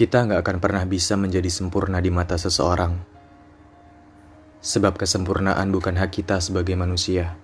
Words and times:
Kita 0.00 0.24
nggak 0.24 0.40
akan 0.40 0.56
pernah 0.64 0.80
bisa 0.88 1.12
menjadi 1.20 1.52
sempurna 1.52 2.00
di 2.00 2.08
mata 2.08 2.40
seseorang. 2.40 2.96
Sebab 4.64 4.96
kesempurnaan 4.96 5.68
bukan 5.68 6.00
hak 6.00 6.16
kita 6.16 6.40
sebagai 6.40 6.72
manusia. 6.72 7.36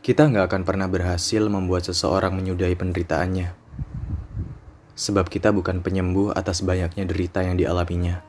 Kita 0.00 0.24
nggak 0.24 0.48
akan 0.48 0.62
pernah 0.64 0.88
berhasil 0.88 1.44
membuat 1.52 1.84
seseorang 1.84 2.32
menyudahi 2.32 2.80
penderitaannya. 2.80 3.52
Sebab 4.96 5.28
kita 5.28 5.52
bukan 5.52 5.84
penyembuh 5.84 6.32
atas 6.32 6.64
banyaknya 6.64 7.04
derita 7.04 7.44
yang 7.44 7.60
dialaminya. 7.60 8.24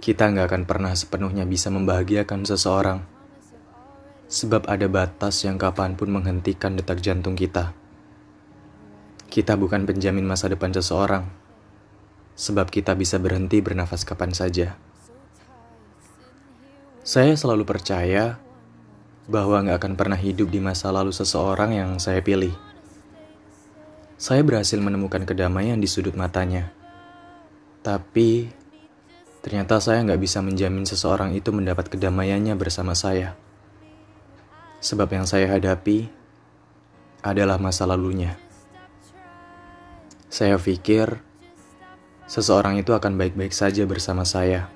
Kita 0.00 0.24
nggak 0.32 0.56
akan 0.56 0.62
pernah 0.64 0.96
sepenuhnya 0.96 1.44
bisa 1.44 1.68
membahagiakan 1.68 2.48
seseorang. 2.48 3.04
Sebab 4.24 4.72
ada 4.72 4.88
batas 4.88 5.44
yang 5.44 5.60
kapan 5.60 6.00
pun 6.00 6.08
menghentikan 6.08 6.80
detak 6.80 7.04
jantung 7.04 7.36
kita. 7.36 7.76
Kita 9.32 9.56
bukan 9.56 9.88
penjamin 9.88 10.28
masa 10.28 10.52
depan 10.52 10.76
seseorang, 10.76 11.24
sebab 12.36 12.68
kita 12.68 12.92
bisa 12.92 13.16
berhenti 13.16 13.64
bernafas 13.64 14.04
kapan 14.04 14.36
saja. 14.36 14.76
Saya 17.00 17.32
selalu 17.32 17.64
percaya 17.64 18.36
bahwa 19.32 19.64
nggak 19.64 19.80
akan 19.80 19.94
pernah 19.96 20.20
hidup 20.20 20.52
di 20.52 20.60
masa 20.60 20.92
lalu 20.92 21.16
seseorang 21.16 21.72
yang 21.72 21.96
saya 21.96 22.20
pilih. 22.20 22.52
Saya 24.20 24.44
berhasil 24.44 24.76
menemukan 24.76 25.24
kedamaian 25.24 25.80
di 25.80 25.88
sudut 25.88 26.12
matanya. 26.12 26.68
Tapi, 27.80 28.52
ternyata 29.40 29.80
saya 29.80 30.04
nggak 30.04 30.20
bisa 30.20 30.44
menjamin 30.44 30.84
seseorang 30.84 31.32
itu 31.32 31.48
mendapat 31.56 31.88
kedamaiannya 31.88 32.52
bersama 32.60 32.92
saya. 32.92 33.32
Sebab 34.84 35.08
yang 35.08 35.24
saya 35.24 35.48
hadapi 35.48 36.12
adalah 37.24 37.56
masa 37.56 37.88
lalunya. 37.88 38.51
Saya 40.32 40.56
pikir 40.56 41.20
seseorang 42.24 42.80
itu 42.80 42.96
akan 42.96 43.20
baik-baik 43.20 43.52
saja 43.52 43.84
bersama 43.84 44.24
saya. 44.24 44.72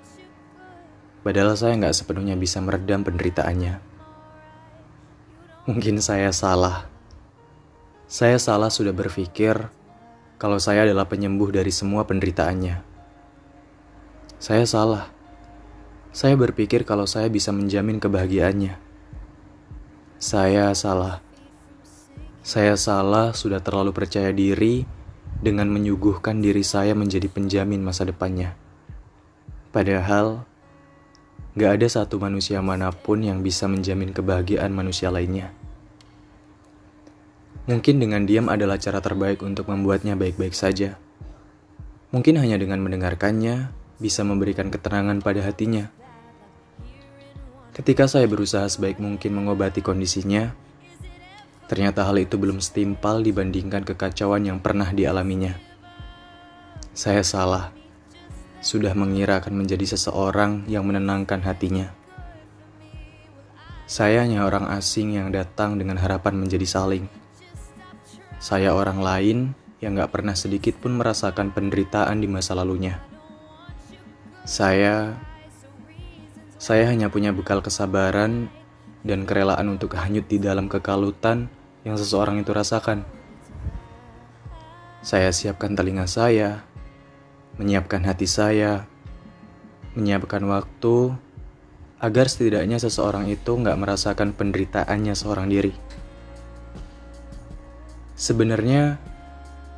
Padahal 1.24 1.56
saya 1.56 1.80
nggak 1.80 1.96
sepenuhnya 1.96 2.36
bisa 2.36 2.60
meredam 2.60 3.00
penderitaannya. 3.00 3.80
Mungkin 5.64 6.04
saya 6.04 6.28
salah. 6.36 6.84
Saya 8.04 8.36
salah 8.36 8.68
sudah 8.68 8.92
berpikir 8.92 9.56
kalau 10.36 10.60
saya 10.60 10.84
adalah 10.84 11.08
penyembuh 11.08 11.48
dari 11.48 11.72
semua 11.72 12.04
penderitaannya. 12.04 12.76
Saya 14.36 14.68
salah. 14.68 15.08
Saya 16.12 16.36
berpikir 16.36 16.84
kalau 16.84 17.08
saya 17.08 17.32
bisa 17.32 17.48
menjamin 17.48 17.96
kebahagiaannya. 17.96 18.76
Saya 20.20 20.76
salah. 20.76 21.24
Saya 22.44 22.76
salah 22.76 23.32
sudah 23.32 23.64
terlalu 23.64 23.96
percaya 23.96 24.36
diri 24.36 25.05
dengan 25.40 25.68
menyuguhkan 25.72 26.40
diri 26.40 26.62
saya 26.62 26.96
menjadi 26.96 27.28
penjamin 27.28 27.82
masa 27.84 28.08
depannya. 28.08 28.56
Padahal, 29.70 30.46
Gak 31.56 31.80
ada 31.80 31.88
satu 31.88 32.20
manusia 32.20 32.60
mana 32.60 32.92
pun 32.92 33.24
yang 33.24 33.40
bisa 33.40 33.64
menjamin 33.64 34.12
kebahagiaan 34.12 34.76
manusia 34.76 35.08
lainnya. 35.08 35.56
Mungkin 37.64 37.96
dengan 37.96 38.28
diam 38.28 38.52
adalah 38.52 38.76
cara 38.76 39.00
terbaik 39.00 39.40
untuk 39.40 39.72
membuatnya 39.72 40.20
baik-baik 40.20 40.52
saja. 40.52 41.00
Mungkin 42.12 42.36
hanya 42.36 42.60
dengan 42.60 42.84
mendengarkannya 42.84 43.72
bisa 43.96 44.20
memberikan 44.20 44.68
keterangan 44.68 45.16
pada 45.24 45.40
hatinya. 45.48 45.88
Ketika 47.72 48.04
saya 48.04 48.28
berusaha 48.28 48.68
sebaik 48.68 49.00
mungkin 49.00 49.32
mengobati 49.40 49.80
kondisinya, 49.80 50.52
ternyata 51.66 52.06
hal 52.06 52.18
itu 52.18 52.38
belum 52.38 52.62
setimpal 52.62 53.22
dibandingkan 53.22 53.82
kekacauan 53.82 54.46
yang 54.46 54.58
pernah 54.62 54.90
dialaminya. 54.90 55.58
Saya 56.96 57.20
salah 57.26 57.74
sudah 58.64 58.96
mengira 58.96 59.38
akan 59.38 59.62
menjadi 59.62 59.94
seseorang 59.94 60.66
yang 60.66 60.86
menenangkan 60.88 61.44
hatinya. 61.44 61.92
Saya 63.86 64.26
hanya 64.26 64.42
orang 64.42 64.66
asing 64.74 65.14
yang 65.14 65.30
datang 65.30 65.78
dengan 65.78 66.02
harapan 66.02 66.34
menjadi 66.34 66.66
saling. 66.66 67.06
Saya 68.42 68.74
orang 68.74 68.98
lain 68.98 69.38
yang 69.78 69.94
gak 69.94 70.10
pernah 70.10 70.34
sedikit 70.34 70.74
pun 70.82 70.98
merasakan 70.98 71.54
penderitaan 71.54 72.18
di 72.18 72.26
masa 72.26 72.58
lalunya. 72.58 72.98
Saya, 74.42 75.14
saya 76.58 76.90
hanya 76.90 77.06
punya 77.06 77.30
bekal 77.30 77.62
kesabaran 77.62 78.50
dan 79.06 79.22
kerelaan 79.22 79.70
untuk 79.70 79.94
hanyut 79.94 80.26
di 80.26 80.42
dalam 80.42 80.66
kekalutan 80.66 81.46
yang 81.86 81.94
seseorang 81.94 82.42
itu 82.42 82.50
rasakan. 82.50 83.06
Saya 85.06 85.30
siapkan 85.30 85.78
telinga 85.78 86.10
saya, 86.10 86.66
menyiapkan 87.62 88.02
hati 88.02 88.26
saya, 88.26 88.90
menyiapkan 89.94 90.42
waktu 90.50 91.14
agar 92.02 92.26
setidaknya 92.28 92.76
seseorang 92.82 93.30
itu 93.30 93.54
nggak 93.54 93.78
merasakan 93.78 94.34
penderitaannya 94.34 95.14
seorang 95.14 95.46
diri. 95.48 95.72
Sebenarnya, 98.18 98.98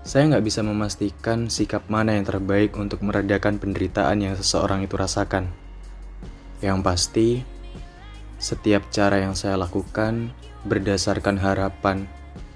saya 0.02 0.24
nggak 0.32 0.46
bisa 0.46 0.64
memastikan 0.64 1.52
sikap 1.52 1.84
mana 1.92 2.16
yang 2.16 2.24
terbaik 2.24 2.72
untuk 2.80 3.04
meredakan 3.04 3.60
penderitaan 3.60 4.24
yang 4.24 4.34
seseorang 4.34 4.80
itu 4.80 4.96
rasakan. 4.96 5.52
Yang 6.64 6.78
pasti, 6.80 7.28
setiap 8.38 8.86
cara 8.94 9.18
yang 9.18 9.34
saya 9.34 9.58
lakukan 9.58 10.30
berdasarkan 10.62 11.42
harapan 11.42 12.06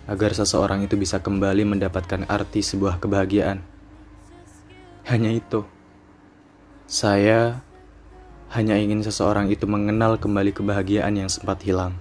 agar 0.07 0.35
seseorang 0.35 0.87
itu 0.87 0.95
bisa 0.95 1.19
kembali 1.19 1.67
mendapatkan 1.67 2.27
arti 2.31 2.63
sebuah 2.63 3.03
kebahagiaan. 3.03 3.63
Hanya 5.07 5.35
itu. 5.35 5.67
Saya 6.87 7.63
hanya 8.55 8.79
ingin 8.79 9.03
seseorang 9.03 9.51
itu 9.51 9.67
mengenal 9.67 10.23
kembali 10.23 10.55
kebahagiaan 10.55 11.19
yang 11.19 11.31
sempat 11.31 11.59
hilang. 11.67 11.99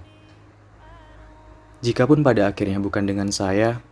Jikapun 1.82 2.22
pada 2.22 2.46
akhirnya 2.46 2.78
bukan 2.78 3.02
dengan 3.02 3.34
saya, 3.34 3.82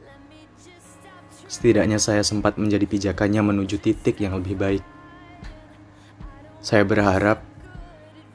setidaknya 1.51 1.99
saya 1.99 2.23
sempat 2.23 2.55
menjadi 2.55 2.87
pijakannya 2.87 3.43
menuju 3.43 3.83
titik 3.83 4.23
yang 4.23 4.39
lebih 4.39 4.55
baik. 4.55 4.85
Saya 6.63 6.87
berharap 6.87 7.50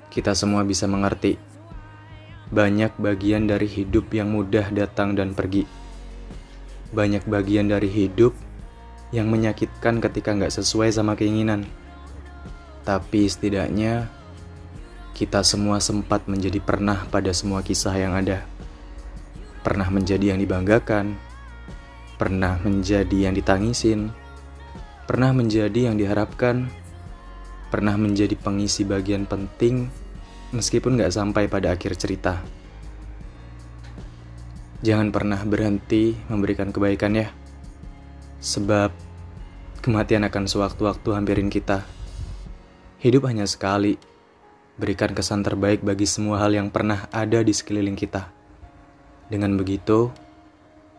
kita 0.09 0.33
semua 0.38 0.66
bisa 0.66 0.85
mengerti 0.85 1.38
banyak 2.53 2.93
bagian 3.01 3.49
dari 3.49 3.66
hidup 3.66 4.13
yang 4.13 4.29
mudah 4.29 4.69
datang 4.69 5.17
dan 5.17 5.33
pergi. 5.33 5.66
Banyak 6.93 7.25
bagian 7.25 7.73
dari 7.73 7.89
hidup 7.89 8.38
yang 9.09 9.33
menyakitkan 9.33 9.97
ketika 9.97 10.38
nggak 10.38 10.53
sesuai 10.53 10.94
sama 10.94 11.17
keinginan. 11.17 11.65
Tapi 12.85 13.25
setidaknya 13.25 14.13
kita 15.17 15.41
semua 15.41 15.81
sempat 15.81 16.29
menjadi 16.29 16.61
pernah 16.61 17.09
pada 17.09 17.33
semua 17.33 17.65
kisah 17.65 17.97
yang 17.97 18.13
ada. 18.13 18.45
Pernah 19.65 19.89
menjadi 19.89 20.38
yang 20.38 20.39
dibanggakan, 20.39 21.17
pernah 22.21 22.61
menjadi 22.61 23.25
yang 23.25 23.33
ditangisin, 23.33 24.13
pernah 25.09 25.33
menjadi 25.33 25.89
yang 25.89 25.97
diharapkan, 25.97 26.69
pernah 27.75 28.00
menjadi 28.00 28.40
pengisi 28.40 28.88
bagian 28.88 29.28
penting 29.28 29.91
meskipun 30.56 30.96
nggak 30.96 31.12
sampai 31.12 31.52
pada 31.52 31.75
akhir 31.75 32.00
cerita. 32.00 32.40
Jangan 34.80 35.12
pernah 35.12 35.44
berhenti 35.44 36.16
memberikan 36.31 36.72
kebaikan 36.72 37.19
ya. 37.19 37.28
Sebab 38.40 39.06
Kematian 39.86 40.25
akan 40.25 40.50
sewaktu-waktu 40.50 41.13
hampirin 41.13 41.53
kita. 41.53 41.86
Hidup 42.97 43.30
hanya 43.30 43.46
sekali. 43.46 44.02
Berikan 44.81 45.13
kesan 45.13 45.46
terbaik 45.46 45.86
bagi 45.86 46.09
semua 46.09 46.42
hal 46.42 46.57
yang 46.57 46.74
pernah 46.74 47.06
ada 47.13 47.46
di 47.46 47.53
sekeliling 47.53 47.94
kita. 47.94 48.34
Dengan 49.30 49.53
begitu, 49.53 50.09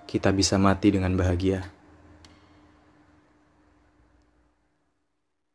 kita 0.07 0.31
bisa 0.31 0.55
mati 0.55 0.95
dengan 0.95 1.19
bahagia. 1.19 1.67